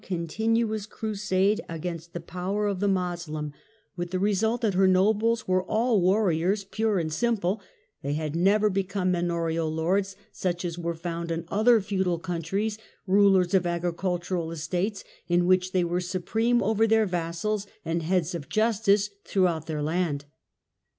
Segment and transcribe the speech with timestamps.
[0.01, 3.53] 1 T\/r 1 dition continuous crusade agamst the power ot the Moslem, 16 242 THE
[3.53, 6.97] END OF THE MIDDLE AGE with the result that her nobles were all warriors pure
[6.97, 7.61] and simple;
[8.01, 13.53] they had never become manorial lords such as were found in other feudal countries, rulers
[13.53, 19.11] of agricultural estates in which they were supreme over their vassals and heads of justice
[19.23, 20.25] throughout their land.